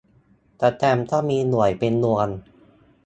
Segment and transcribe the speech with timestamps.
[0.57, 2.27] แสตมป์ก็มีหน่วยเป็นดวง